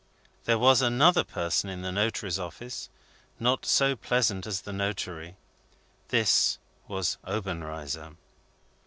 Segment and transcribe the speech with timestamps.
[0.45, 2.89] There was another person in the notary's office,
[3.39, 5.35] not so pleasant as the notary.
[6.07, 8.15] This was Obenreizer.